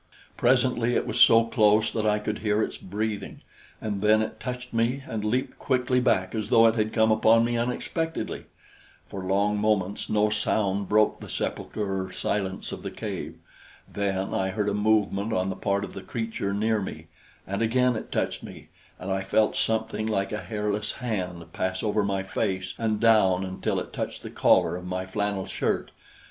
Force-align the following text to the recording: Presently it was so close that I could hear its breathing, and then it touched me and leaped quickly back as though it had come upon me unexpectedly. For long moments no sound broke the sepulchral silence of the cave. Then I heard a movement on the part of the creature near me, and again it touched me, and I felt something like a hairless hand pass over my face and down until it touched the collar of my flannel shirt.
Presently 0.35 0.95
it 0.95 1.05
was 1.05 1.19
so 1.21 1.43
close 1.43 1.91
that 1.91 2.07
I 2.07 2.17
could 2.17 2.39
hear 2.39 2.63
its 2.63 2.75
breathing, 2.79 3.43
and 3.79 4.01
then 4.01 4.23
it 4.23 4.39
touched 4.39 4.73
me 4.73 5.03
and 5.07 5.23
leaped 5.23 5.59
quickly 5.59 5.99
back 5.99 6.33
as 6.33 6.49
though 6.49 6.65
it 6.65 6.73
had 6.73 6.91
come 6.91 7.11
upon 7.11 7.45
me 7.45 7.55
unexpectedly. 7.55 8.45
For 9.05 9.23
long 9.23 9.59
moments 9.59 10.09
no 10.09 10.31
sound 10.31 10.89
broke 10.89 11.19
the 11.19 11.29
sepulchral 11.29 12.09
silence 12.09 12.71
of 12.71 12.81
the 12.81 12.89
cave. 12.89 13.35
Then 13.87 14.33
I 14.33 14.49
heard 14.49 14.69
a 14.69 14.73
movement 14.73 15.33
on 15.33 15.51
the 15.51 15.55
part 15.55 15.83
of 15.83 15.93
the 15.93 16.01
creature 16.01 16.51
near 16.51 16.81
me, 16.81 17.05
and 17.45 17.61
again 17.61 17.95
it 17.95 18.11
touched 18.11 18.41
me, 18.41 18.69
and 18.99 19.11
I 19.11 19.21
felt 19.21 19.55
something 19.55 20.07
like 20.07 20.31
a 20.31 20.41
hairless 20.41 20.93
hand 20.93 21.53
pass 21.53 21.83
over 21.83 22.01
my 22.03 22.23
face 22.23 22.73
and 22.79 22.99
down 22.99 23.43
until 23.43 23.79
it 23.79 23.93
touched 23.93 24.23
the 24.23 24.31
collar 24.31 24.75
of 24.75 24.83
my 24.87 25.05
flannel 25.05 25.45
shirt. 25.45 25.91